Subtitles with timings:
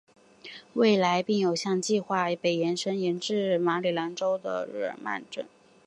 [0.73, 5.45] 未来并有计画向北延伸至马里兰州的日耳曼镇。